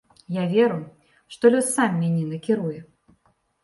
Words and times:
Я 0.41 0.45
веру, 0.53 0.79
што 1.35 1.53
лёс 1.59 1.71
сам 1.77 1.91
мяне 2.01 2.23
накіруе. 2.35 2.79